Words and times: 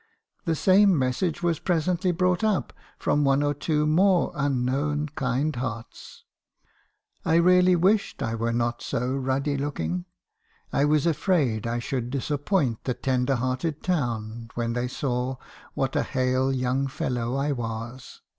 "The 0.45 0.55
same 0.55 0.97
message 0.97 1.43
was 1.43 1.59
presently 1.59 2.11
brought 2.11 2.43
up 2.43 2.73
from 2.97 3.23
one 3.23 3.43
or 3.43 3.53
two 3.53 3.85
more 3.85 4.31
unknown 4.33 5.09
kind 5.09 5.55
hearts. 5.55 6.23
I 7.23 7.35
really 7.35 7.75
wished 7.75 8.23
I 8.23 8.33
were 8.33 8.51
not 8.51 8.81
so 8.81 9.13
ruddy 9.15 9.57
looking. 9.57 10.05
I 10.73 10.85
was 10.85 11.05
afraid 11.05 11.67
I 11.67 11.77
should 11.77 12.09
disappoint 12.09 12.83
the 12.85 12.95
tender 12.95 13.35
hearted 13.35 13.83
town 13.83 14.49
when 14.55 14.73
they 14.73 14.87
saw 14.87 15.35
what 15.75 15.95
a 15.95 16.01
hale 16.01 16.51
young 16.51 16.87
fellow 16.87 17.35
I 17.35 17.51
was. 17.51 18.21